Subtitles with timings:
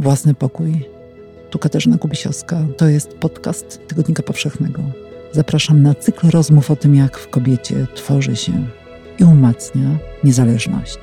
[0.00, 0.72] Własny Pokój.
[1.50, 2.66] Tu Katarzyna Kubisiowska.
[2.76, 4.82] To jest podcast Tygodnika Powszechnego.
[5.32, 8.52] Zapraszam na cykl rozmów o tym, jak w kobiecie tworzy się
[9.18, 10.98] i umacnia niezależność.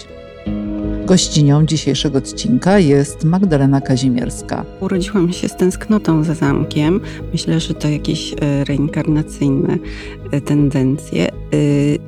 [1.06, 4.66] Gościnią dzisiejszego odcinka jest Magdalena Kazimierska.
[4.80, 7.02] Urodziłam się z tęsknotą za zamkiem.
[7.32, 9.78] Myślę, że to jakieś e, reinkarnacyjne
[10.32, 11.34] e, tendencje, e,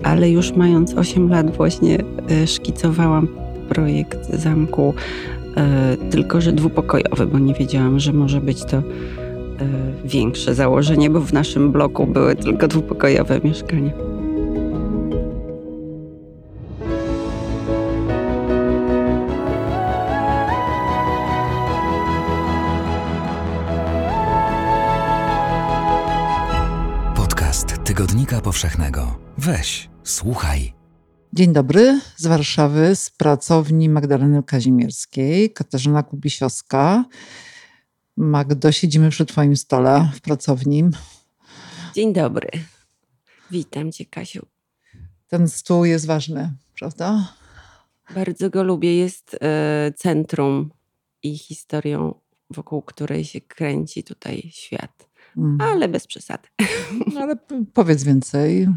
[0.04, 1.98] ale już mając 8 lat właśnie
[2.46, 3.28] szkicowałam
[3.70, 4.94] projekt zamku
[6.12, 8.84] tylko że dwupokojowy, bo nie wiedziałam, że może być to e,
[10.06, 13.92] większe założenie, bo w naszym bloku były tylko dwupokojowe mieszkania.
[27.16, 29.16] Podcast Tygodnika Powszechnego.
[29.38, 30.79] Weź, słuchaj.
[31.34, 37.06] Dzień dobry z Warszawy, z pracowni Magdaleny Kazimierskiej, Katarzyna Kubisiowska.
[38.18, 40.84] Magdo, siedzimy przy Twoim stole w pracowni.
[41.96, 42.50] Dzień dobry.
[43.52, 44.46] Witam Cię, Kasiu.
[45.28, 47.34] Ten stół jest ważny, prawda?
[48.16, 48.98] Bardzo go lubię.
[48.98, 50.70] Jest e, centrum
[51.24, 52.14] i historią,
[52.50, 55.10] wokół której się kręci tutaj świat.
[55.38, 55.62] Mm.
[55.62, 56.48] Ale bez przesady.
[57.14, 57.36] No, ale
[57.74, 58.68] powiedz więcej.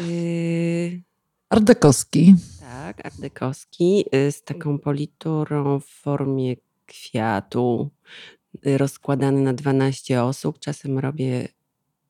[0.00, 1.02] Y
[1.48, 2.34] Ardekowski.
[2.60, 7.90] Tak, Ardekowski y, z taką politurą w formie kwiatu,
[8.66, 10.58] y, rozkładany na 12 osób.
[10.58, 11.48] Czasem robię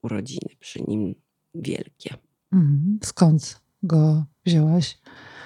[0.03, 1.15] urodziny przy nim
[1.55, 2.15] wielkie.
[2.53, 2.99] Mhm.
[3.03, 4.99] Skąd go wzięłaś?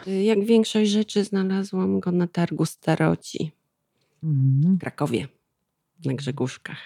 [0.07, 3.53] Y, jak większość rzeczy znalazłam go na targu Staroci
[4.23, 4.77] mhm.
[4.77, 5.29] w Krakowie,
[6.05, 6.79] na Grzegórzkach.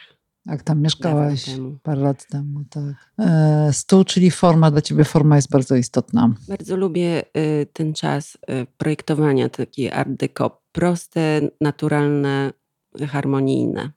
[0.47, 1.47] Jak tam mieszkałaś
[1.83, 3.11] parę lat temu, tak.
[3.19, 6.35] E, stół, czyli forma, dla ciebie forma jest bardzo istotna.
[6.49, 10.61] Bardzo lubię y, ten czas y, projektowania, taki art deco.
[10.73, 12.53] Proste, naturalne,
[13.09, 13.91] harmonijne.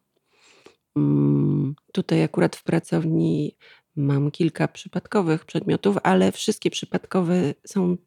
[0.98, 3.58] Mm, tutaj akurat w pracowni
[3.96, 7.98] mam kilka przypadkowych przedmiotów, ale wszystkie przypadkowe są y,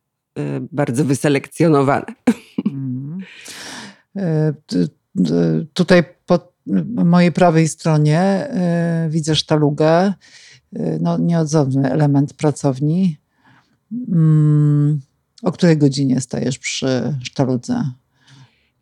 [0.73, 2.07] bardzo wyselekcjonowane.
[2.67, 3.21] Mm.
[5.75, 6.50] Tutaj pod
[7.05, 8.49] mojej prawej stronie
[9.07, 10.15] y, widzę sztalugę,
[10.77, 13.17] y, no, nieodzowny element pracowni.
[14.09, 15.01] Mm,
[15.43, 17.85] o której godzinie stajesz przy sztaludze?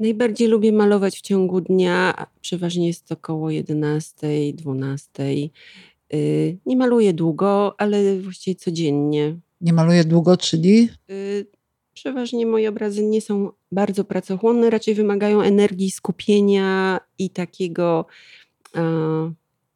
[0.01, 2.27] Najbardziej lubię malować w ciągu dnia.
[2.41, 5.23] Przeważnie jest to około 11, 12.
[6.15, 9.37] Y, nie maluję długo, ale właściwie codziennie.
[9.61, 10.89] Nie maluję długo, czyli?
[11.95, 18.07] Przeważnie moje obrazy nie są bardzo pracochłonne, raczej wymagają energii, skupienia i takiego
[18.77, 19.33] e,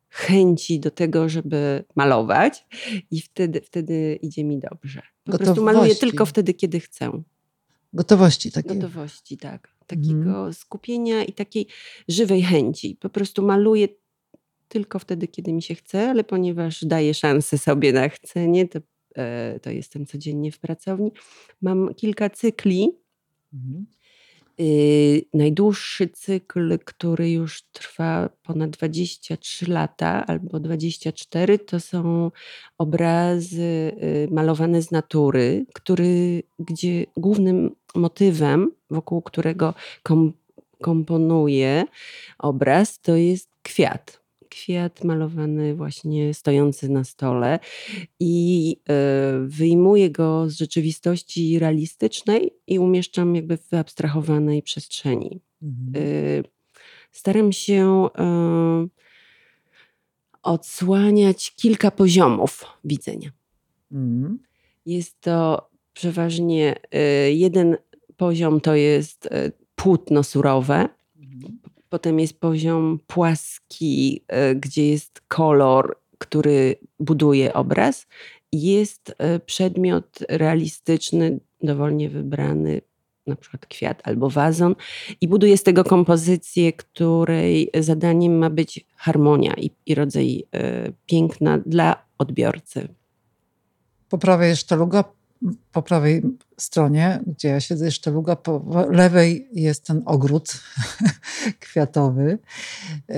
[0.08, 2.66] chęci do tego, żeby malować,
[3.10, 5.02] i wtedy, wtedy idzie mi dobrze.
[5.24, 5.44] Po Gotowości.
[5.44, 7.22] prostu maluję tylko wtedy, kiedy chcę.
[7.92, 8.78] Gotowości takiej.
[8.78, 9.68] Gotowości, tak.
[9.86, 10.54] Takiego mhm.
[10.54, 11.66] skupienia i takiej
[12.08, 12.96] żywej chęci.
[13.00, 13.88] Po prostu maluję
[14.68, 18.80] tylko wtedy, kiedy mi się chce, ale ponieważ daję szansę sobie na chcenie, to
[19.16, 21.12] E, to jestem codziennie w pracowni.
[21.62, 22.88] Mam kilka cykli.
[23.54, 23.86] Mhm.
[24.60, 32.30] Y, najdłuższy cykl, który już trwa ponad 23 lata albo 24, to są
[32.78, 40.32] obrazy y, malowane z natury, który, gdzie głównym motywem, wokół którego kom,
[40.80, 41.84] komponuję
[42.38, 44.21] obraz, to jest kwiat
[44.52, 47.58] kwiat malowany właśnie stojący na stole
[48.20, 48.92] i e,
[49.46, 55.40] wyjmuję go z rzeczywistości realistycznej i umieszczam jakby w wyabstrahowanej przestrzeni.
[55.62, 55.92] Mhm.
[55.96, 56.42] E,
[57.12, 58.86] staram się e,
[60.42, 63.30] odsłaniać kilka poziomów widzenia.
[63.92, 64.38] Mhm.
[64.86, 66.76] Jest to przeważnie
[67.32, 67.76] jeden
[68.16, 69.28] poziom to jest
[69.74, 70.88] płótno surowe,
[71.92, 78.06] Potem jest poziom płaski, e, gdzie jest kolor, który buduje obraz.
[78.52, 82.80] Jest e, przedmiot realistyczny, dowolnie wybrany,
[83.26, 84.74] na przykład kwiat albo wazon,
[85.20, 91.58] i buduje z tego kompozycję, której zadaniem ma być harmonia i, i rodzaj y, piękna
[91.66, 92.88] dla odbiorcy.
[94.08, 95.04] Po prawej jest sztaluga,
[95.72, 96.22] po prawej
[96.58, 100.60] stronie, gdzie ja siedzę, jeszcze luga, po lewej jest ten ogród
[101.60, 102.38] kwiatowy.
[103.10, 103.16] E,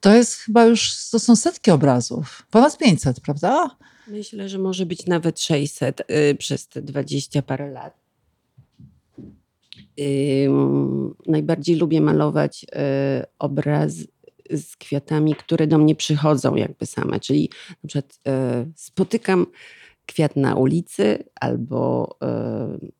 [0.00, 3.76] to jest chyba już, to są setki obrazów, ponad 500, prawda?
[4.08, 7.94] Myślę, że może być nawet 600 y, przez te 20 parę lat.
[11.26, 12.68] najbardziej lubię malować y,
[13.38, 13.94] obraz
[14.50, 17.50] z kwiatami, które do mnie przychodzą jakby same, czyli
[17.84, 19.46] na przykład y, spotykam
[20.06, 22.16] kwiat na ulicy, albo.
[22.22, 22.90] Yy,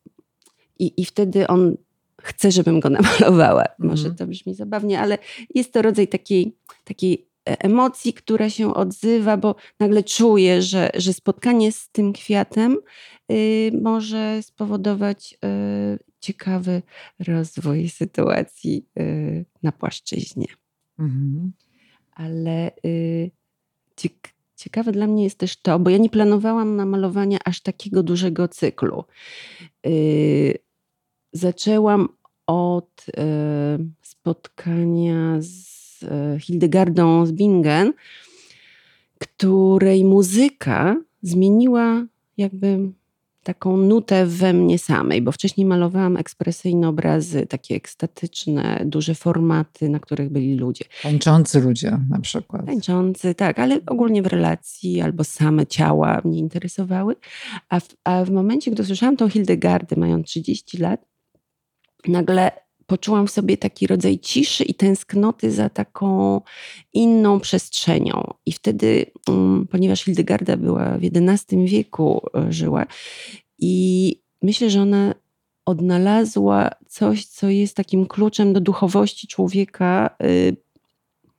[0.79, 1.77] i, I wtedy on
[2.23, 3.65] chce, żebym go namalowała.
[3.79, 5.19] Może to brzmi zabawnie, ale
[5.55, 11.13] jest to rodzaj takiej, takiej e, emocji, która się odzywa, bo nagle czuję, że, że
[11.13, 12.77] spotkanie z tym kwiatem
[13.33, 16.83] y, może spowodować y, ciekawy
[17.19, 20.47] rozwój sytuacji y, na płaszczyźnie.
[20.99, 21.53] Mhm.
[22.13, 23.31] Ale y,
[24.57, 29.05] ciekawe dla mnie jest też to, bo ja nie planowałam namalowania aż takiego dużego cyklu.
[29.87, 30.59] Y,
[31.33, 32.09] zaczęłam
[32.47, 33.07] od
[34.03, 36.05] spotkania z
[36.41, 37.93] Hildegardą z Bingen,
[39.19, 42.07] której muzyka zmieniła
[42.37, 42.79] jakby
[43.47, 50.01] taką nutę we mnie samej, bo wcześniej malowałam ekspresyjne obrazy, takie ekstatyczne, duże formaty, na
[50.01, 50.85] których byli ludzie.
[51.03, 52.67] Tańczący ludzie na przykład.
[52.67, 57.17] Tańczący, tak, ale ogólnie w relacji albo same ciała mnie interesowały.
[57.69, 61.01] A w, a w momencie, gdy słyszałam tą Hildegardę, mając 30 lat,
[62.09, 66.41] nagle poczułam w sobie taki rodzaj ciszy i tęsknoty za taką
[66.93, 68.35] inną przestrzenią.
[68.47, 72.87] I wtedy, mm, ponieważ Hildegarda była w XI wieku, e, żyła
[73.59, 75.15] i myślę, że ona
[75.65, 80.57] odnalazła coś, co jest takim kluczem do duchowości człowieka, y,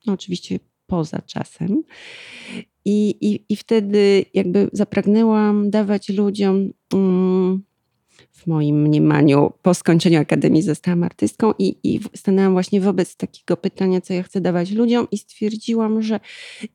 [0.05, 1.83] no oczywiście poza czasem.
[2.85, 7.63] I, i, I wtedy jakby zapragnęłam dawać ludziom mm,
[8.38, 14.01] w moim mniemaniu po skończeniu akademii zostałam artystką i, i stanęłam właśnie wobec takiego pytania,
[14.01, 16.19] co ja chcę dawać ludziom i stwierdziłam, że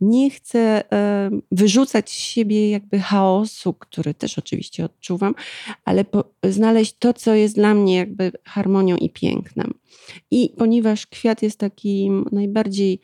[0.00, 5.34] nie chcę e, wyrzucać z siebie jakby chaosu, który też oczywiście odczuwam,
[5.84, 9.74] ale po, znaleźć to, co jest dla mnie jakby harmonią i pięknem.
[10.30, 13.00] I ponieważ kwiat jest takim najbardziej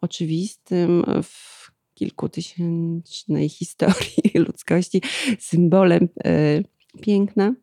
[0.00, 1.62] oczywistym w
[1.94, 5.02] kilkutysięcznej historii ludzkości
[5.38, 6.62] symbolem e,
[7.00, 7.54] piękna,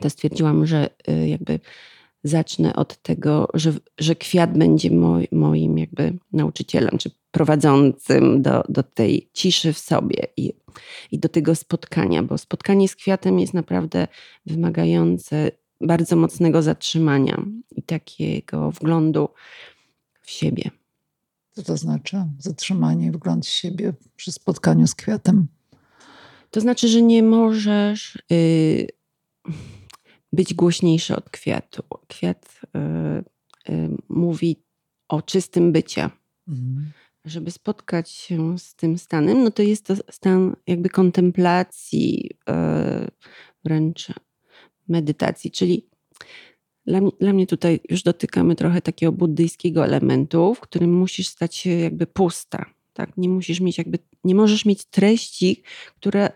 [0.00, 1.60] to stwierdziłam, że y, jakby
[2.24, 8.82] zacznę od tego, że, że kwiat będzie moj, moim jakby nauczycielem, czy prowadzącym do, do
[8.82, 10.52] tej ciszy w sobie i,
[11.12, 14.08] i do tego spotkania, bo spotkanie z kwiatem jest naprawdę
[14.46, 15.50] wymagające
[15.80, 17.42] bardzo mocnego zatrzymania
[17.76, 19.28] i takiego wglądu
[20.22, 20.70] w siebie.
[21.50, 25.46] Co to znaczy zatrzymanie, wgląd w siebie przy spotkaniu z kwiatem?
[26.50, 28.18] To znaczy, że nie możesz.
[28.30, 28.86] Yy,
[30.32, 31.82] być głośniejszy od kwiatu.
[32.08, 32.60] Kwiat
[33.68, 34.62] y, y, mówi
[35.08, 36.10] o czystym bycie.
[36.48, 36.92] Mhm.
[37.24, 43.10] Żeby spotkać się z tym stanem, no to jest to stan jakby kontemplacji, y,
[43.64, 44.06] wręcz
[44.88, 45.86] medytacji, czyli
[46.86, 51.56] dla mnie, dla mnie tutaj już dotykamy trochę takiego buddyjskiego elementu, w którym musisz stać
[51.56, 52.64] się jakby pusta.
[52.92, 53.16] Tak?
[53.16, 55.62] Nie musisz mieć jakby, nie możesz mieć treści,
[55.96, 56.28] która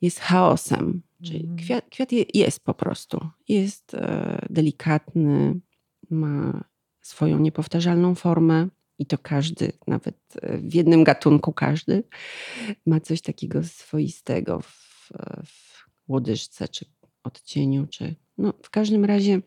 [0.00, 1.02] jest chaosem.
[1.24, 1.56] Czyli mhm.
[1.56, 3.28] kwiat, kwiat jest po prostu.
[3.48, 5.60] Jest e, delikatny,
[6.10, 6.64] ma
[7.00, 12.04] swoją niepowtarzalną formę i to każdy, nawet e, w jednym gatunku każdy,
[12.86, 15.08] ma coś takiego swoistego w,
[15.44, 16.84] w łodyżce, czy
[17.22, 19.40] odcieniu, czy no, w każdym razie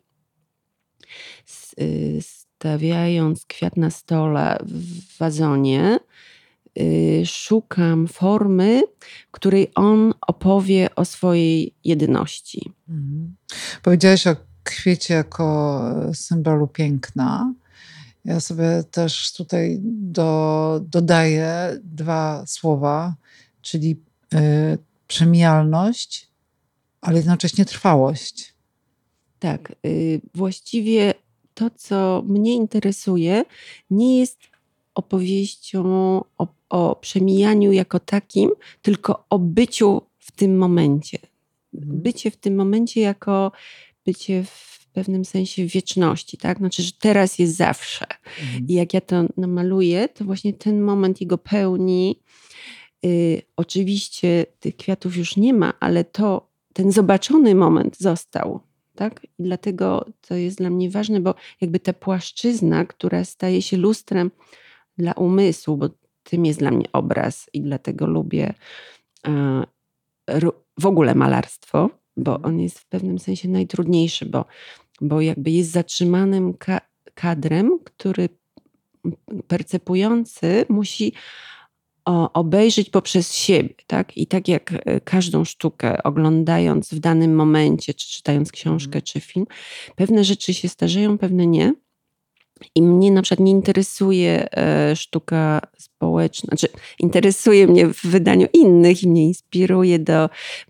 [1.81, 5.99] y, stawiając kwiat na stole w wazonie,
[7.25, 8.81] szukam formy,
[9.27, 12.71] w której on opowie o swojej jedyności.
[12.89, 13.35] Mhm.
[13.81, 15.81] Powiedziałaś o kwiecie jako
[16.13, 17.53] symbolu piękna.
[18.25, 23.15] Ja sobie też tutaj do, dodaję dwa słowa,
[23.61, 24.01] czyli
[24.33, 26.27] y, przemijalność,
[27.01, 28.53] ale jednocześnie trwałość.
[29.39, 31.13] Tak, y, właściwie
[31.53, 33.45] to, co mnie interesuje,
[33.89, 34.37] nie jest
[34.95, 35.83] opowieścią
[36.37, 41.17] o o przemijaniu jako takim, tylko o byciu w tym momencie.
[41.73, 42.01] Mhm.
[42.01, 43.51] Bycie w tym momencie jako
[44.05, 46.57] bycie w pewnym sensie wieczności, tak?
[46.57, 48.05] Znaczy, że teraz jest zawsze.
[48.41, 48.67] Mhm.
[48.67, 52.19] I jak ja to namaluję, to właśnie ten moment jego pełni.
[53.05, 58.59] Y, oczywiście tych kwiatów już nie ma, ale to ten zobaczony moment został.
[58.95, 59.23] Tak?
[59.39, 64.31] I dlatego to jest dla mnie ważne, bo jakby ta płaszczyzna, która staje się lustrem
[64.97, 65.89] dla umysłu, bo
[66.23, 68.53] tym jest dla mnie obraz i dlatego lubię
[69.27, 69.63] e,
[70.79, 72.53] w ogóle malarstwo, bo mhm.
[72.53, 74.45] on jest w pewnym sensie najtrudniejszy, bo,
[75.01, 76.81] bo jakby jest zatrzymanym ka
[77.13, 78.29] kadrem, który
[79.47, 81.13] percepujący musi
[82.33, 84.17] obejrzeć poprzez siebie, tak?
[84.17, 89.01] I tak jak e, każdą sztukę oglądając w danym momencie, czy czytając książkę, mhm.
[89.01, 89.45] czy film,
[89.95, 91.73] pewne rzeczy się starzeją, pewne nie.
[92.75, 96.67] I mnie na przykład nie interesuje e, sztuka społeczna, znaczy
[96.99, 100.29] interesuje mnie w wydaniu innych i mnie inspiruje do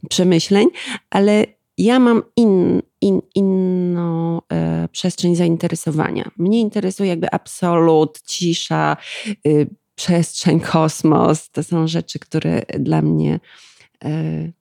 [0.10, 0.68] przemyśleń,
[1.10, 1.46] ale
[1.78, 6.32] ja mam in, in, inną e, przestrzeń zainteresowania.
[6.38, 8.98] Mnie interesuje jakby absolut, cisza,
[9.48, 11.50] y, przestrzeń, kosmos.
[11.50, 13.40] To są rzeczy, które dla mnie.
[14.04, 14.52] E,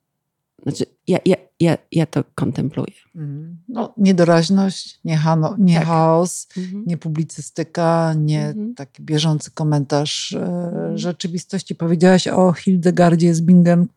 [0.63, 2.93] znaczy, ja, ja, ja, ja to kontempluję.
[3.15, 3.57] Mhm.
[3.69, 5.87] No, niedoraźność, nie, hano, nie tak.
[5.87, 6.83] chaos, mhm.
[6.87, 8.75] nie publicystyka, nie mhm.
[8.75, 10.97] taki bieżący komentarz e, mhm.
[10.97, 11.75] rzeczywistości.
[11.75, 13.87] Powiedziałaś o Hildegardzie z Bingen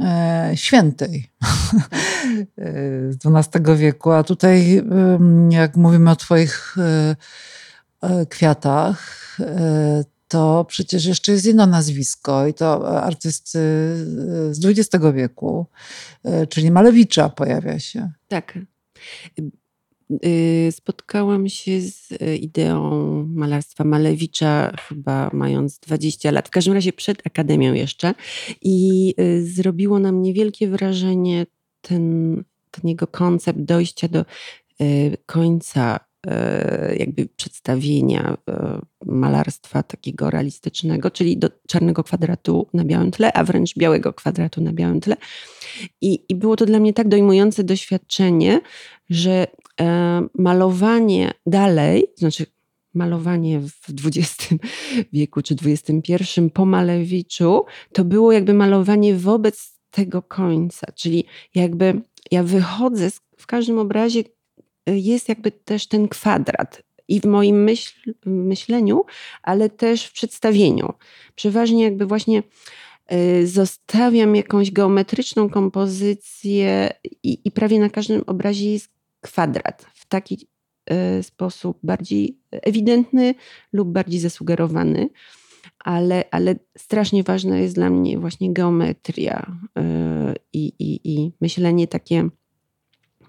[0.00, 1.30] e, świętej
[3.10, 4.82] z XII wieku, a tutaj
[5.50, 7.16] jak mówimy o twoich e,
[8.02, 13.58] e, kwiatach, e, to przecież jeszcze jest inne nazwisko i to artysty
[14.50, 15.66] z XX wieku,
[16.48, 18.12] czyli Malewicza pojawia się.
[18.28, 18.58] Tak.
[20.24, 22.08] Y, spotkałam się z
[22.40, 22.90] ideą
[23.34, 28.14] malarstwa Malewicza chyba mając 20 lat, w każdym razie przed akademią jeszcze
[28.62, 31.46] i zrobiło na mnie wielkie wrażenie
[31.80, 32.36] ten,
[32.70, 34.24] ten jego koncept dojścia do
[35.26, 36.09] końca
[36.96, 38.36] jakby przedstawienia
[39.06, 44.72] malarstwa takiego realistycznego, czyli do czarnego kwadratu na białym tle, a wręcz białego kwadratu na
[44.72, 45.16] białym tle.
[46.00, 48.60] I, i było to dla mnie tak dojmujące doświadczenie,
[49.10, 49.46] że
[49.80, 52.46] e, malowanie dalej, znaczy
[52.94, 54.48] malowanie w XX
[55.12, 56.14] wieku czy XXI
[56.54, 61.24] po Malewiczu, to było jakby malowanie wobec tego końca, czyli
[61.54, 62.00] jakby
[62.30, 64.24] ja wychodzę, w każdym obrazie e,
[64.86, 69.04] jest jakby też ten kwadrat i w moim myśl, myśleniu,
[69.42, 70.92] ale też w przedstawieniu.
[71.34, 72.42] Przeważnie jakby właśnie
[73.12, 76.90] Y, zostawiam jakąś geometryczną kompozycję
[77.22, 80.48] i, i prawie na każdym obrazie jest kwadrat w taki
[81.18, 83.34] y, sposób bardziej ewidentny
[83.72, 85.08] lub bardziej zasugerowany.
[85.78, 89.82] Ale, ale strasznie ważna jest dla mnie właśnie geometria y,
[90.52, 92.28] i, i, i myślenie takie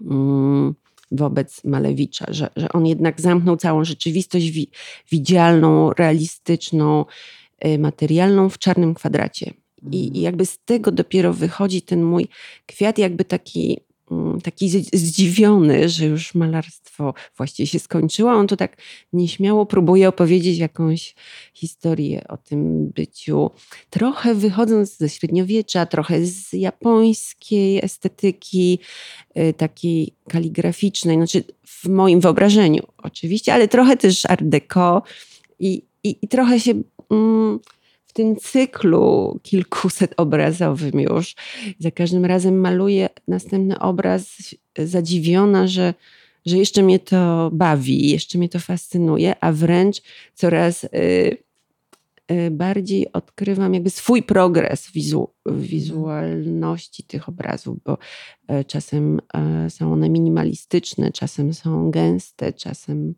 [0.02, 0.76] mm,
[1.12, 4.52] wobec Malewicza, że, że on jednak zamknął całą rzeczywistość
[5.12, 7.06] widzialną, realistyczną,
[7.80, 9.54] materialną w czarnym kwadracie.
[9.92, 12.28] I, I, jakby z tego dopiero wychodzi ten mój
[12.66, 13.80] kwiat, jakby taki,
[14.42, 18.32] taki zdziwiony, że już malarstwo właściwie się skończyło.
[18.32, 18.78] On to tak
[19.14, 21.16] nieśmiało próbuje opowiedzieć jakąś
[21.54, 23.52] historię o tym byciu,
[23.90, 28.80] trochę wychodząc ze średniowiecza, trochę z japońskiej estetyki,
[29.38, 35.02] y, takiej kaligraficznej, znaczy w moim wyobrażeniu oczywiście, ale trochę też art deco
[35.60, 36.84] i, i, i trochę się...
[37.12, 37.60] Mm,
[38.12, 41.36] w tym cyklu kilkuset obrazowym już.
[41.80, 45.94] Za każdym razem maluję następny obraz zadziwiona, że,
[46.46, 50.02] że jeszcze mnie to bawi, jeszcze mnie to fascynuje, a wręcz
[50.34, 50.88] coraz y,
[52.32, 57.98] y, bardziej odkrywam jakby swój progres wizu, wizualności tych obrazów, bo
[58.60, 59.20] y, czasem
[59.66, 63.16] y, są one minimalistyczne, czasem są gęste, czasem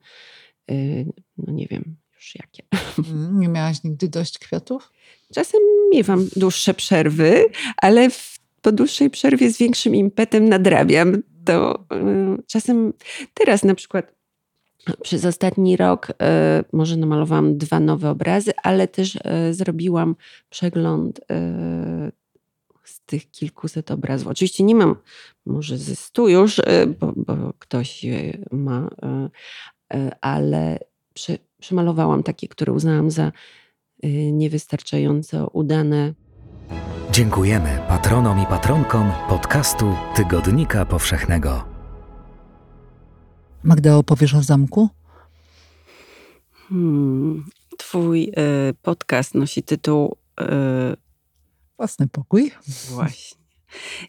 [0.72, 1.06] y,
[1.38, 2.64] no nie wiem, już jakie.
[3.10, 4.92] Mm, nie miałaś nigdy dość kwiatów?
[5.34, 5.62] Czasem
[5.92, 7.46] miewam dłuższe przerwy,
[7.78, 11.24] ale w, po dłuższej przerwie z większym impetem nadrabiam.
[11.46, 12.94] To y, czasem
[13.34, 14.16] teraz na przykład
[15.02, 16.14] przez ostatni rok y,
[16.74, 19.20] może namalowałam dwa nowe obrazy, ale też y,
[19.54, 20.16] zrobiłam
[20.50, 21.22] przegląd
[22.84, 24.28] z tych kilkuset obrazów.
[24.28, 24.96] Oczywiście nie mam
[25.46, 26.62] może ze stu już,
[27.00, 28.06] bo, bo ktoś
[28.52, 28.90] ma,
[30.22, 30.80] ale
[31.14, 33.32] przy, przemalowałam takie, które uznałam za
[34.04, 36.14] y, niewystarczająco udane.
[37.12, 41.64] Dziękujemy patronom i patronkom podcastu Tygodnika Powszechnego.
[43.64, 44.90] Magda, opowiesz o zamku?
[46.70, 47.46] Hmm,
[47.78, 48.24] twój
[48.70, 50.46] y, podcast nosi tytuł y,
[51.78, 52.52] Własny pokój.
[52.90, 53.44] Właśnie.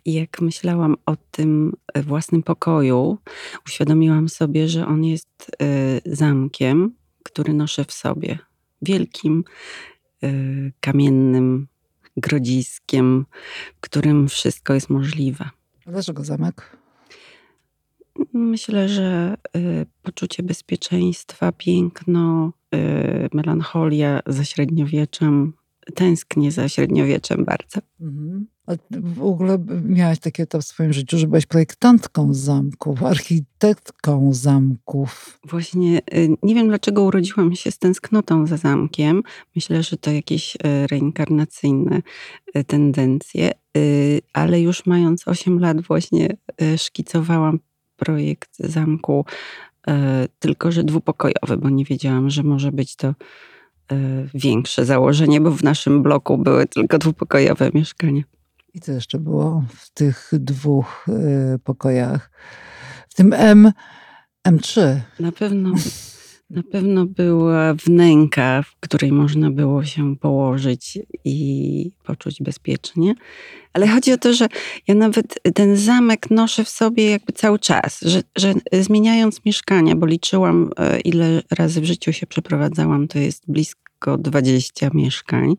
[0.04, 3.18] I jak myślałam o tym y, własnym pokoju,
[3.66, 6.94] uświadomiłam sobie, że on jest y, zamkiem,
[7.34, 8.38] który noszę w sobie.
[8.82, 9.44] Wielkim,
[10.24, 11.66] y, kamiennym
[12.16, 13.26] grodziskiem,
[13.76, 15.50] w którym wszystko jest możliwe.
[15.86, 16.76] A dlaczego zamek?
[18.32, 25.52] Myślę, że y, poczucie bezpieczeństwa, piękno, y, melancholia za średniowieczem.
[25.94, 27.80] Tęsknię za średniowieczem bardzo.
[28.00, 28.46] Mhm.
[28.66, 35.38] A w ogóle miałaś taki etap w swoim życiu, że byłaś projektantką zamków, architektką zamków.
[35.44, 39.22] Właśnie y, nie wiem, dlaczego urodziłam się z tęsknotą za zamkiem.
[39.56, 40.58] Myślę, że to jakieś y,
[40.90, 42.02] reinkarnacyjne
[42.56, 43.50] y, tendencje,
[44.32, 46.36] ale już mając 8 lat właśnie
[46.76, 47.60] szkicowałam
[47.96, 49.24] projekt zamku,
[50.38, 53.14] tylko że dwupokojowy, bo nie wiedziałam, że może być to
[54.34, 58.22] większe założenie, bo w naszym bloku były tylko dwupokojowe mieszkania.
[58.74, 62.30] I co jeszcze było w tych dwóch y, pokojach?
[63.08, 63.72] W tym M,
[64.48, 65.00] M3.
[65.20, 65.74] Na pewno,
[66.54, 73.14] na pewno była wnęka, w której można było się położyć i poczuć bezpiecznie.
[73.73, 74.46] Ale chodzi o to, że
[74.88, 80.06] ja nawet ten zamek noszę w sobie jakby cały czas, że, że zmieniając mieszkania, bo
[80.06, 85.54] liczyłam, e, ile razy w życiu się przeprowadzałam, to jest blisko 20 mieszkań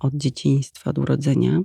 [0.00, 1.60] od dzieciństwa, od urodzenia.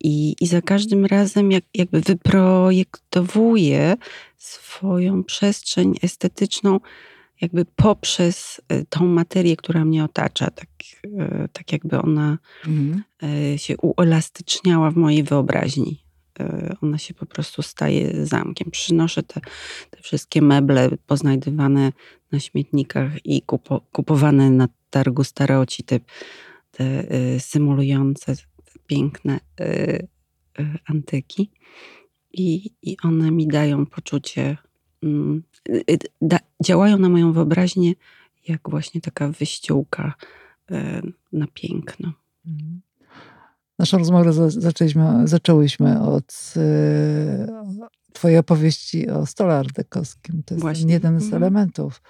[0.00, 3.96] I, i za każdym razem jak, jakby wyprojektowuję
[4.36, 6.80] swoją przestrzeń estetyczną
[7.40, 10.68] jakby poprzez e, tą materię, która mnie otacza, tak,
[11.18, 13.02] e, tak jakby ona mhm.
[13.22, 16.04] E, się uelastyczniała w mojej wyobraźni.
[16.82, 18.70] Ona się po prostu staje zamkiem.
[18.70, 19.40] Przynoszę te,
[19.90, 21.92] te wszystkie meble poznajdywane
[22.32, 26.00] na śmietnikach i kupo, kupowane na targu staroci, te,
[26.70, 27.04] te
[27.40, 28.34] symulujące
[28.88, 29.40] piękne
[30.86, 31.50] antyki.
[32.32, 34.56] I, I one mi dają poczucie
[35.02, 37.92] Mm, y, y, da, działają na moją wyobraźnię
[38.48, 40.14] jak właśnie taka wyściółka
[41.32, 42.12] na piękno.
[42.46, 42.80] Mhm.
[43.78, 46.54] Naszą rozmowę zaczęliśmy, zaczęłyśmy od
[48.12, 50.42] twojej opowieści o stole ardekowskim.
[50.42, 50.92] To jest właśnie.
[50.92, 51.42] jeden z mhm.
[51.42, 52.02] elementów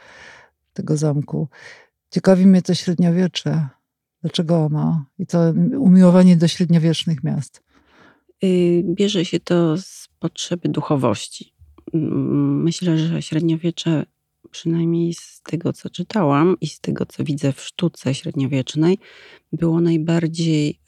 [0.73, 1.49] tego zamku.
[2.11, 3.69] Ciekawi mnie to średniowiecze.
[4.23, 5.05] Dlaczego ono?
[5.19, 5.39] I to
[5.79, 7.63] umiłowanie do średniowiecznych miast.
[8.45, 11.55] Y, bierze się to z potrzeby duchowości.
[11.93, 14.07] Myślę, że średniowiecze,
[14.51, 18.99] przynajmniej z tego co czytałam i z tego co widzę w sztuce średniowiecznej,
[19.53, 20.81] było najbardziej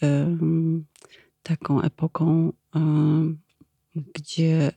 [1.43, 2.53] taką epoką,
[3.95, 4.73] gdzie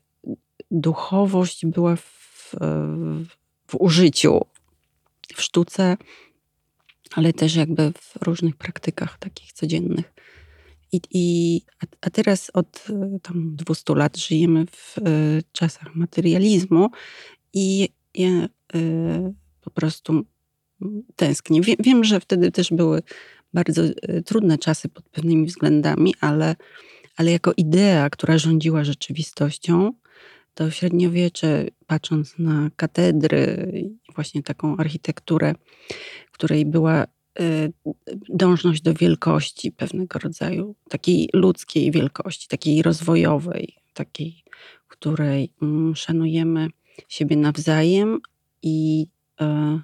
[0.71, 2.55] duchowość była w,
[3.67, 4.45] w użyciu
[5.35, 5.97] w sztuce,
[7.15, 10.13] ale też jakby w różnych praktykach takich codziennych.
[10.91, 11.61] I, i,
[12.01, 15.01] a teraz od e, tam 200 lat żyjemy w e,
[15.51, 16.89] czasach materializmu
[17.53, 18.49] i ja e,
[19.61, 20.25] po prostu
[21.15, 21.61] tęsknię.
[21.79, 23.01] Wiem, że wtedy też były
[23.53, 23.81] bardzo
[24.25, 26.55] trudne czasy pod pewnymi względami, ale,
[27.15, 29.91] ale jako idea, która rządziła rzeczywistością,
[30.53, 33.71] to średniowiecze, patrząc na katedry
[34.15, 35.55] właśnie taką architekturę,
[36.31, 37.05] której była
[37.39, 37.73] Y,
[38.29, 44.43] dążność do wielkości pewnego rodzaju, takiej ludzkiej wielkości, takiej rozwojowej, takiej,
[44.87, 46.67] której mm, szanujemy
[47.09, 48.19] siebie nawzajem
[48.61, 49.07] i,
[49.41, 49.79] e,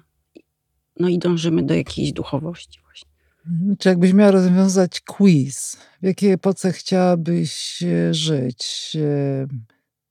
[1.00, 3.10] no i dążymy do jakiejś duchowości właśnie.
[3.46, 3.76] Mhm.
[3.76, 9.46] Czy jakbyś miała rozwiązać quiz, w jakiej epoce chciałabyś e, żyć, e,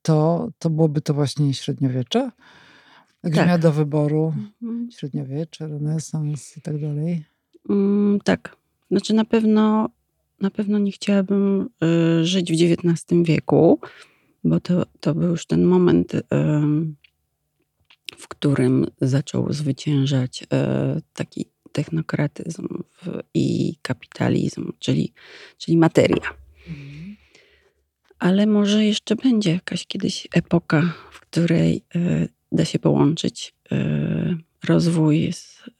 [0.02, 2.30] to, to byłoby to właśnie średniowiecze?
[3.22, 3.46] Jakbyś tak.
[3.46, 4.88] miała do wyboru mhm.
[4.90, 7.24] średniowiecze, renesans i tak dalej?
[7.70, 8.56] Mm, tak.
[8.90, 9.88] Znaczy na pewno,
[10.40, 11.68] na pewno nie chciałabym
[12.20, 13.80] y, żyć w XIX wieku,
[14.44, 16.22] bo to, to był już ten moment, y,
[18.16, 20.46] w którym zaczął zwyciężać y,
[21.14, 22.68] taki technokratyzm
[23.02, 25.12] w, i kapitalizm, czyli,
[25.58, 26.34] czyli materia.
[26.68, 27.16] Mhm.
[28.18, 33.76] Ale może jeszcze będzie jakaś kiedyś epoka, w której y, da się połączyć y,
[34.64, 35.70] rozwój z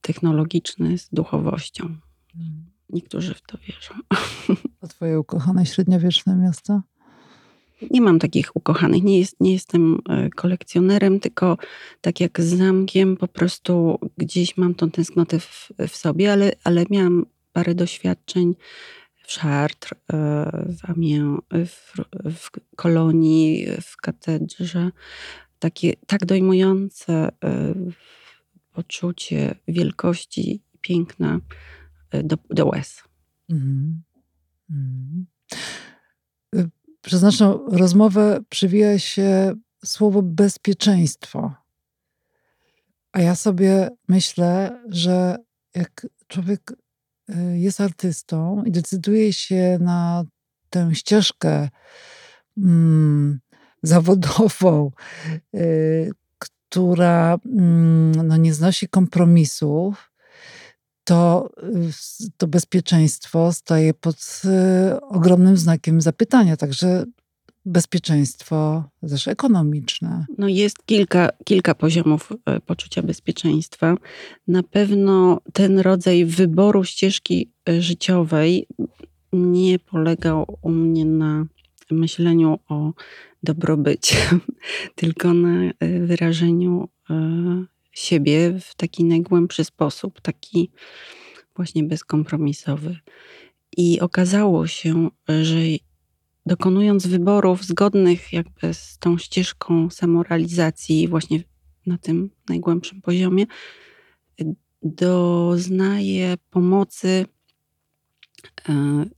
[0.00, 1.84] technologiczny z duchowością.
[1.84, 2.66] Mm.
[2.90, 3.94] Niektórzy w to wierzą.
[4.82, 6.82] A twoje ukochane średniowieczne miasto?
[7.90, 9.02] Nie mam takich ukochanych.
[9.02, 11.58] Nie, jest, nie jestem e, kolekcjonerem, tylko
[12.00, 16.84] tak jak z zamkiem, po prostu gdzieś mam tą tęsknotę w, w sobie, ale, ale
[16.90, 18.54] miałam parę doświadczeń
[19.16, 20.16] w Chartres, e,
[20.78, 21.92] w Amiens, w,
[22.36, 24.90] w kolonii, w katedrze.
[25.66, 27.74] Takie tak dojmujące e,
[28.72, 31.40] poczucie wielkości i piękna
[32.10, 33.02] e, do, do łez.
[33.50, 34.02] Mm.
[34.70, 35.26] Mm.
[37.00, 41.54] Przez naszą rozmowę przywija się słowo bezpieczeństwo.
[43.12, 45.36] A ja sobie myślę, że
[45.74, 46.72] jak człowiek
[47.28, 50.24] e, jest artystą i decyduje się na
[50.70, 51.68] tę ścieżkę
[52.58, 53.40] mm,
[53.82, 54.90] zawodową,
[56.38, 60.10] która mm, no, nie znosi kompromisów,
[61.04, 61.50] to,
[62.36, 66.56] to bezpieczeństwo staje pod y, ogromnym znakiem zapytania.
[66.56, 67.04] Także
[67.66, 70.26] bezpieczeństwo też ekonomiczne.
[70.38, 73.96] No jest kilka, kilka poziomów e, poczucia bezpieczeństwa.
[74.48, 78.66] Na pewno ten rodzaj wyboru ścieżki e, życiowej
[79.32, 81.46] nie polegał u mnie na
[81.90, 82.92] myśleniu o
[83.42, 84.16] dobrobycie,
[84.94, 90.70] tylko na e, wyrażeniu e, siebie w taki najgłębszy sposób, taki
[91.56, 92.96] właśnie bezkompromisowy.
[93.76, 95.08] I okazało się,
[95.42, 95.58] że
[96.46, 101.42] dokonując wyborów zgodnych jakby z tą ścieżką samorealizacji, właśnie
[101.86, 103.46] na tym najgłębszym poziomie,
[104.82, 107.26] doznaje pomocy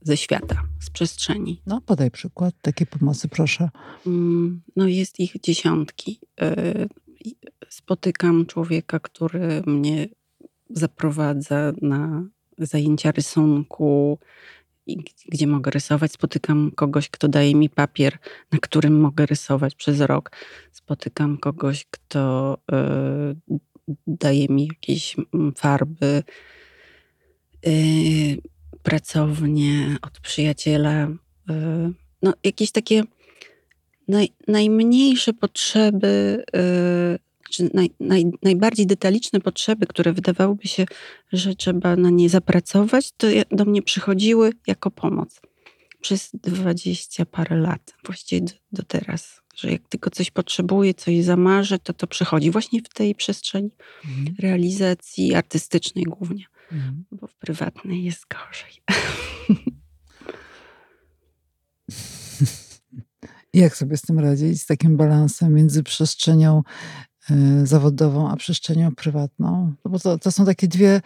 [0.01, 1.61] ze świata, z przestrzeni.
[1.65, 3.69] No, podaj przykład takiej pomocy, proszę.
[4.07, 6.19] Mm, no, jest ich dziesiątki.
[6.41, 6.87] E,
[7.69, 10.07] spotykam człowieka, który mnie
[10.69, 12.23] zaprowadza na
[12.57, 14.19] zajęcia rysunku,
[15.27, 16.11] gdzie mogę rysować.
[16.11, 18.17] Spotykam kogoś, kto daje mi papier,
[18.51, 20.31] na którym mogę rysować przez rok.
[20.71, 23.59] Spotykam kogoś, kto y,
[24.07, 25.15] daje mi jakieś
[25.55, 26.23] farby.
[28.79, 31.07] Y, pracownie od przyjaciela.
[31.07, 31.13] Y,
[32.21, 33.03] no, jakieś takie
[34.07, 36.43] naj, najmniejsze potrzeby
[37.49, 40.85] czy naj, naj, najbardziej detaliczne potrzeby, które wydawałoby się,
[41.33, 45.41] że trzeba na nie zapracować, to do mnie przychodziły jako pomoc.
[46.01, 51.79] Przez dwadzieścia parę lat, właściwie do, do, teraz, że jak tylko coś potrzebuję, coś zamarzę,
[51.79, 53.69] to to przychodzi właśnie w tej przestrzeni
[54.05, 54.35] mhm.
[54.39, 57.05] realizacji artystycznej głównie, mhm.
[57.11, 58.83] bo w prywatnej jest gorzej.
[63.53, 66.63] Jak sobie z tym radzić, z takim balansem między przestrzenią
[67.31, 69.73] Y, zawodową, a przestrzenią prywatną.
[69.85, 71.01] No bo to, to są takie dwie,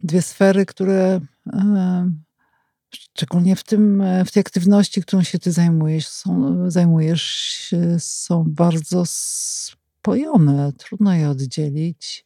[0.00, 1.50] dwie sfery, które y,
[2.94, 10.72] szczególnie w, tym, w tej aktywności, którą się ty zajmujesz, są, zajmujesz, są bardzo spojone.
[10.72, 12.24] Trudno je oddzielić.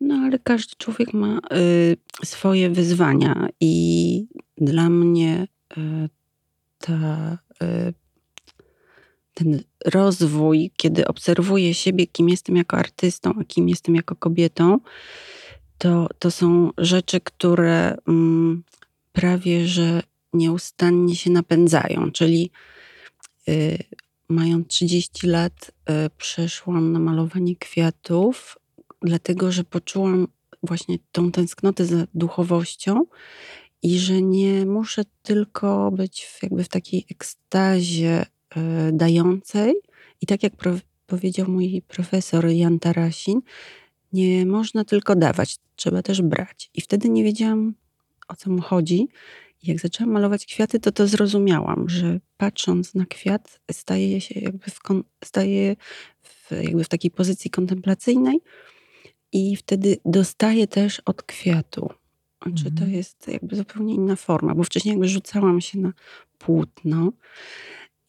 [0.00, 6.08] No, ale każdy człowiek ma y, swoje wyzwania, i dla mnie y,
[6.78, 7.94] ta y,
[9.34, 14.78] ten rozwój, kiedy obserwuję siebie, kim jestem jako artystą, a kim jestem jako kobietą,
[15.78, 18.62] to, to są rzeczy, które mm,
[19.12, 22.10] prawie że nieustannie się napędzają.
[22.12, 22.50] Czyli
[23.48, 23.78] y,
[24.28, 28.58] mając 30 lat, y, przeszłam na malowanie kwiatów,
[29.02, 30.28] dlatego że poczułam
[30.62, 33.04] właśnie tą tęsknotę za duchowością
[33.82, 39.74] i że nie muszę tylko być w, jakby w takiej ekstazie E, dającej.
[40.20, 40.52] I tak jak
[41.06, 43.40] powiedział mój profesor Jan Tarasin,
[44.12, 46.70] nie można tylko dawać, trzeba też brać.
[46.74, 47.74] I wtedy nie wiedziałam,
[48.28, 49.08] o co mu chodzi.
[49.62, 54.70] I jak zaczęłam malować kwiaty, to to zrozumiałam, że patrząc na kwiat, staje się jakby
[54.70, 54.80] w,
[55.24, 55.76] staje
[56.22, 58.40] w, jakby w takiej pozycji kontemplacyjnej
[59.32, 61.90] i wtedy dostaję też od kwiatu.
[62.42, 62.92] Znaczy, to mhm.
[62.92, 65.92] jest jakby zupełnie inna forma, bo wcześniej jakby rzucałam się na
[66.38, 67.12] płótno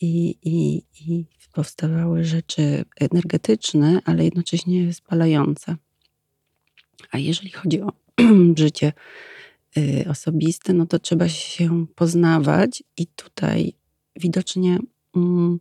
[0.02, 5.76] i, i, i powstawały rzeczy energetyczne, ale jednocześnie spalające.
[7.12, 7.92] A jeżeli chodzi o
[8.58, 8.94] życie
[9.78, 13.74] y, osobiste, no to trzeba się poznawać i tutaj
[14.16, 14.80] widocznie
[15.16, 15.60] mm,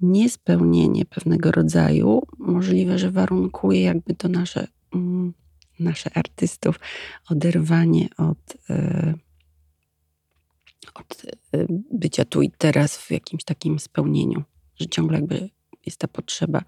[0.00, 5.34] niespełnienie pewnego rodzaju możliwe, że warunkuje jakby to nasze, mm,
[5.80, 6.80] nasze artystów,
[7.30, 9.14] oderwanie od y,
[10.94, 14.42] od y, bycia tu i teraz w jakimś takim spełnieniu,
[14.80, 15.50] że ciągle jakby
[15.86, 16.62] jest ta potrzeba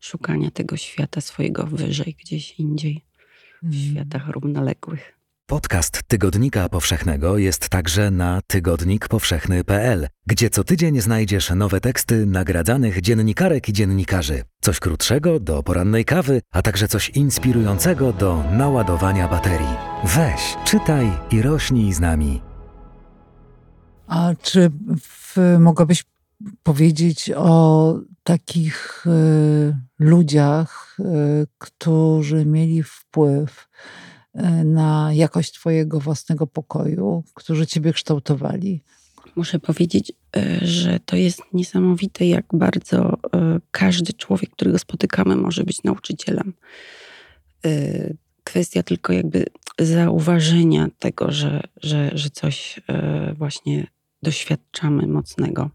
[0.00, 3.04] szukania tego świata swojego wyżej, gdzieś indziej,
[3.62, 3.78] w mm.
[3.78, 5.15] światach równoległych.
[5.48, 13.68] Podcast Tygodnika Powszechnego jest także na tygodnikpowszechny.pl, gdzie co tydzień znajdziesz nowe teksty nagradzanych dziennikarek
[13.68, 14.42] i dziennikarzy.
[14.60, 19.76] Coś krótszego do porannej kawy, a także coś inspirującego do naładowania baterii.
[20.04, 22.42] Weź, czytaj i rośnij z nami.
[24.06, 26.04] A czy w, mogłabyś
[26.62, 33.68] powiedzieć o takich y, ludziach, y, którzy mieli wpływ
[34.64, 38.82] na jakość Twojego własnego pokoju, którzy Ciebie kształtowali?
[39.36, 40.12] Muszę powiedzieć,
[40.62, 43.18] że to jest niesamowite, jak bardzo
[43.70, 46.52] każdy człowiek, którego spotykamy, może być nauczycielem.
[48.44, 49.46] Kwestia tylko jakby
[49.78, 52.80] zauważenia tego, że, że, że coś
[53.34, 53.86] właśnie
[54.22, 55.70] doświadczamy mocnego.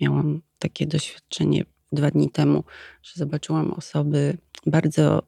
[0.00, 2.64] Miałam takie doświadczenie dwa dni temu,
[3.02, 5.22] że zobaczyłam osoby bardzo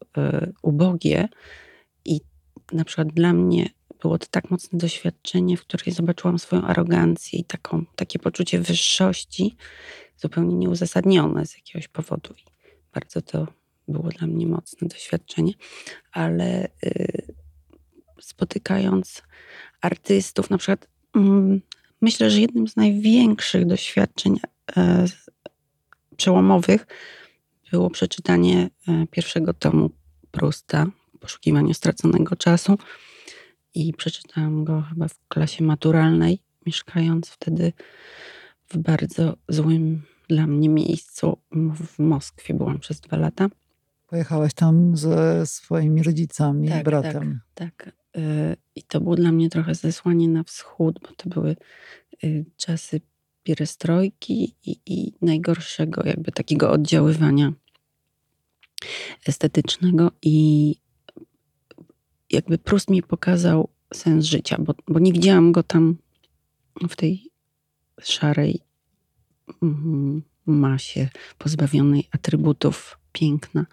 [0.63, 1.29] ubogie
[2.05, 2.21] i
[2.73, 3.69] na przykład dla mnie
[4.03, 9.57] było to tak mocne doświadczenie, w której zobaczyłam swoją arogancję i taką, takie poczucie wyższości
[10.17, 12.35] zupełnie nieuzasadnione z jakiegoś powodu.
[12.35, 12.45] I
[12.95, 13.47] bardzo to
[13.89, 15.53] było dla mnie mocne doświadczenie,
[16.13, 17.35] ale y,
[18.21, 19.23] spotykając
[19.81, 21.61] artystów, na przykład mm,
[22.01, 24.41] myślę, że jednym z największych doświadczeń
[24.77, 25.05] e,
[26.17, 26.87] przełomowych
[27.71, 29.91] było przeczytanie e, pierwszego tomu
[30.31, 30.87] Prusta,
[31.25, 32.79] Poszukiwanie straconego czasu.
[33.75, 37.73] i przeczytałam go chyba w klasie maturalnej, mieszkając wtedy
[38.69, 41.39] w bardzo złym dla mnie miejscu
[41.75, 42.55] w Moskwie.
[42.55, 43.49] Byłam przez dwa lata.
[44.07, 47.41] Pojechałaś tam ze swoimi rodzicami tak, i bratem.
[47.55, 47.93] Tak, tak.
[48.75, 51.57] I to było dla mnie trochę zesłanie na wschód, bo to były
[52.25, 53.01] y, czasy
[53.43, 57.53] pierestrojki i, i najgorszego jakby takiego oddziaływania
[59.27, 60.77] estetycznego i
[62.35, 65.97] jakby Prust mi pokazał sens życia, bo, bo nie widziałam go tam
[66.89, 67.31] w tej
[68.03, 68.61] szarej
[69.63, 73.67] mm, masie pozbawionej atrybutów piękna,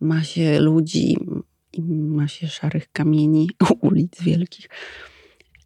[0.00, 1.16] masie ludzi
[1.72, 3.50] i masie szarych kamieni,
[3.80, 4.68] ulic wielkich.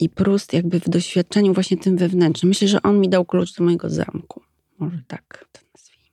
[0.01, 2.49] I Prust jakby w doświadczeniu właśnie tym wewnętrznym.
[2.49, 4.43] Myślę, że on mi dał klucz do mojego zamku.
[4.79, 6.09] Może tak to nazwijmy.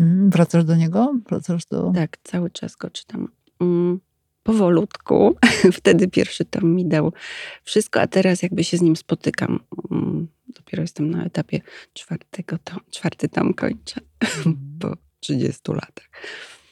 [0.00, 1.14] Mm, wracasz do niego?
[1.28, 1.92] Wracasz do...
[1.94, 3.28] Tak, cały czas go czytam.
[3.60, 4.00] Mm,
[4.42, 5.36] powolutku.
[5.72, 7.12] Wtedy pierwszy tom mi dał
[7.64, 9.60] wszystko, a teraz jakby się z nim spotykam.
[9.90, 11.60] Mm, dopiero jestem na etapie
[11.92, 14.00] czwartego tom, czwarty tom kończę
[14.80, 16.10] po 30 latach.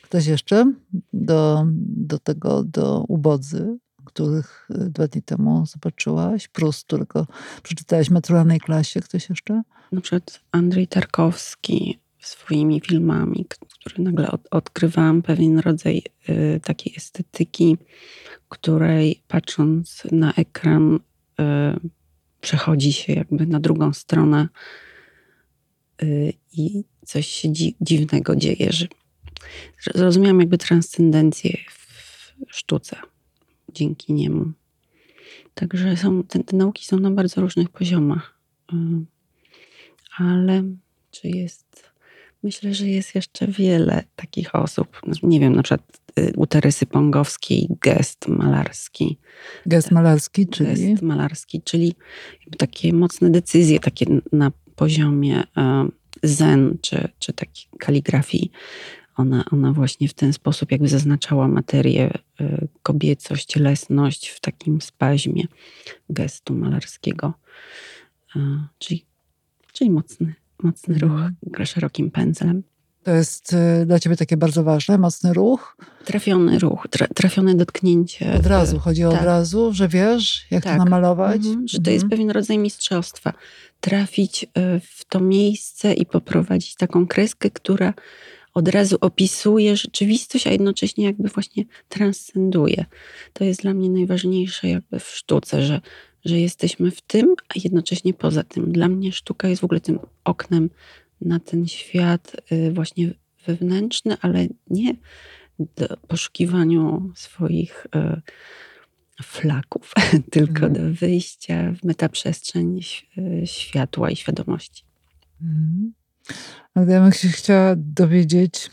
[0.02, 0.72] Ktoś jeszcze
[1.12, 6.48] do, do tego, do ubodzy, których y, dwa dni temu zobaczyłaś?
[6.48, 7.26] Prust, którego
[7.62, 9.00] przeczytałaś w maturalnej klasie.
[9.00, 9.62] Ktoś jeszcze?
[9.92, 13.46] Na przykład Andrzej Tarkowski swoimi filmami,
[13.80, 17.76] które nagle od, odkrywałam pewien rodzaj y, takiej estetyki,
[18.48, 21.00] której patrząc na ekran y,
[22.40, 24.48] przechodzi się jakby na drugą stronę
[26.02, 28.86] y, i coś się dzi dziwnego dzieje, że
[29.94, 32.96] zrozumiałam jakby transcendencję w sztuce
[33.72, 34.52] dzięki niemu.
[35.54, 38.40] Także są, te, te nauki są na bardzo różnych poziomach.
[38.72, 38.76] Y,
[40.16, 40.62] ale
[41.10, 41.89] czy jest.
[42.42, 45.00] Myślę, że jest jeszcze wiele takich osób.
[45.22, 49.18] Nie wiem, na przykład y, u Teresy Pongowskiej gest malarski.
[49.66, 50.90] Gest malarski, czyli?
[50.90, 51.94] Gest malarski, czyli
[52.58, 55.46] takie mocne decyzje, takie na poziomie y,
[56.22, 58.50] zen, czy, czy takiej kaligrafii
[59.16, 65.44] ona, ona właśnie w ten sposób jakby zaznaczała materię, y, kobiecość, cielesność w takim spaźmie
[66.10, 67.34] gestu malarskiego.
[68.78, 69.04] Czyli,
[69.72, 71.66] czyli mocny, mocny ruch mhm.
[71.66, 72.62] szerokim pędzlem.
[73.02, 75.76] To jest y, dla ciebie takie bardzo ważne, mocny ruch?
[76.04, 78.34] Trafiony ruch, tra, trafione dotknięcie.
[78.34, 79.12] Od razu, chodzi tak.
[79.12, 80.78] od razu, że wiesz, jak tak.
[80.78, 81.46] to namalować?
[81.46, 81.68] Mhm.
[81.68, 82.10] Że to jest mhm.
[82.10, 83.32] pewien rodzaj mistrzostwa.
[83.80, 84.48] Trafić y,
[84.80, 87.94] w to miejsce i poprowadzić taką kreskę, która
[88.54, 92.84] od razu opisuje rzeczywistość, a jednocześnie jakby właśnie transcenduje.
[93.32, 95.80] To jest dla mnie najważniejsze jakby w sztuce, że,
[96.24, 98.72] że jesteśmy w tym, a jednocześnie poza tym.
[98.72, 100.70] Dla mnie sztuka jest w ogóle tym oknem
[101.20, 103.14] na ten świat y, właśnie
[103.46, 104.94] wewnętrzny, ale nie
[105.58, 109.92] do poszukiwaniu swoich y, flaków,
[110.32, 110.72] tylko mm.
[110.72, 112.80] do wyjścia w metaprzestrzeń
[113.18, 114.84] y, światła i świadomości.
[115.42, 115.92] Mm.
[116.74, 118.70] Ale ja bym się chciała dowiedzieć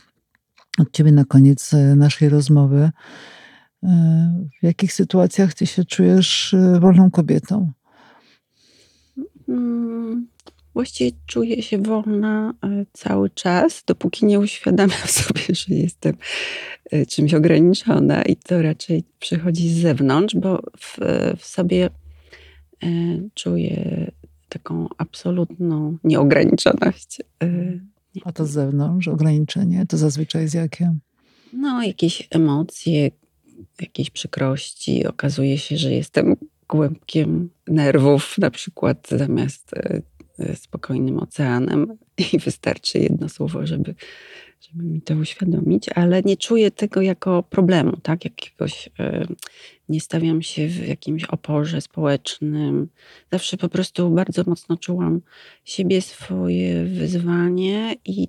[0.77, 2.91] od ciebie na koniec e, naszej rozmowy,
[4.61, 7.71] w jakich sytuacjach ty się czujesz e, wolną kobietą?
[9.45, 10.27] Hmm,
[10.73, 12.53] właściwie czuję się wolna
[12.93, 16.13] cały czas, dopóki nie uświadamiam sobie, że jestem
[17.07, 20.97] czymś ograniczona i to raczej przychodzi z zewnątrz, bo w,
[21.37, 21.89] w sobie
[23.33, 24.11] czuję
[24.49, 27.21] taką absolutną nieograniczoność.
[28.25, 30.95] A to z zewnątrz, ograniczenie, to zazwyczaj jest jakie?
[31.53, 33.09] No, jakieś emocje,
[33.81, 35.07] jakieś przykrości.
[35.07, 36.35] Okazuje się, że jestem
[36.69, 39.71] głębkiem nerwów, na przykład zamiast
[40.39, 41.97] y, spokojnym oceanem
[42.33, 43.95] i wystarczy jedno słowo, żeby
[44.61, 48.25] żeby mi to uświadomić, ale nie czuję tego jako problemu, tak?
[48.25, 49.27] Jakiegoś, e,
[49.89, 52.87] nie stawiam się w jakimś oporze społecznym.
[53.31, 55.21] Zawsze po prostu bardzo mocno czułam
[55.65, 58.27] siebie, swoje wyzwanie i,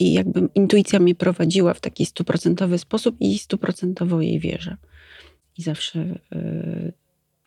[0.00, 4.76] i jakby intuicja mnie prowadziła w taki stuprocentowy sposób i stuprocentowo jej wierzę.
[5.58, 6.92] I zawsze y,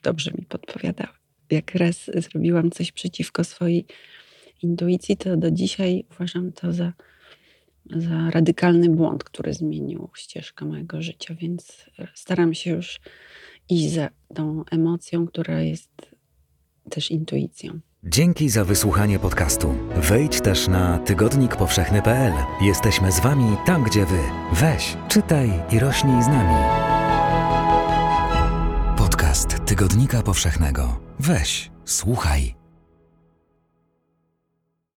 [0.03, 1.17] dobrze mi podpowiadała.
[1.51, 3.85] Jak raz zrobiłam coś przeciwko swojej
[4.63, 6.93] intuicji, to do dzisiaj uważam to za
[7.85, 11.85] za radykalny błąd, który zmienił ścieżkę mojego życia, więc
[12.15, 12.99] staram się już
[13.69, 16.15] iść za tą emocją, która jest
[16.89, 17.79] też intuicją.
[18.05, 19.75] Dzięki za wysłuchanie podcastu.
[19.95, 22.33] Wejdź też na tygodnikpowszechny.pl.
[22.61, 24.19] Jesteśmy z Wami tam, gdzie Wy.
[24.53, 26.55] Weź, czytaj i rośnij z nami.
[28.97, 30.99] Podcast Tygodnika Powszechnego.
[31.19, 32.62] Weź, słuchaj.